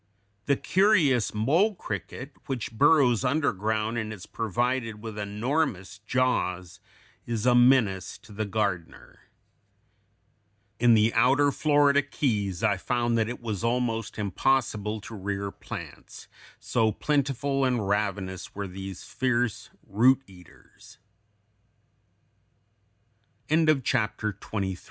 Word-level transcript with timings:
The 0.47 0.55
curious 0.55 1.31
mole 1.31 1.75
cricket, 1.75 2.31
which 2.47 2.71
burrows 2.71 3.23
underground 3.23 3.99
and 3.99 4.11
is 4.11 4.25
provided 4.25 4.99
with 4.99 5.15
enormous 5.19 5.99
jaws, 5.99 6.79
is 7.27 7.45
a 7.45 7.53
menace 7.53 8.17
to 8.23 8.31
the 8.31 8.47
gardener. 8.47 9.19
In 10.79 10.95
the 10.95 11.13
outer 11.13 11.51
Florida 11.51 12.01
Keys 12.01 12.63
I 12.63 12.77
found 12.77 13.15
that 13.19 13.29
it 13.29 13.43
was 13.43 13.63
almost 13.63 14.17
impossible 14.17 15.01
to 15.01 15.13
rear 15.13 15.51
plants, 15.51 16.27
so 16.57 16.91
plentiful 16.91 17.63
and 17.63 17.87
ravenous 17.87 18.55
were 18.55 18.67
these 18.67 19.03
fier 19.03 19.47